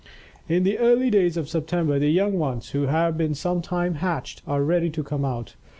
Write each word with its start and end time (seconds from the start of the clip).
In 0.49 0.63
the 0.63 0.79
early 0.79 1.11
days 1.11 1.37
of 1.37 1.47
September, 1.47 1.99
the 1.99 2.09
young 2.09 2.33
ones, 2.39 2.71
who 2.71 2.87
have 2.87 3.19
been 3.19 3.35
some 3.35 3.61
time 3.61 3.93
hatched, 3.93 4.41
are 4.47 4.63
ready 4.63 4.89
to 4.89 5.03
come 5.03 5.23
out. 5.23 5.53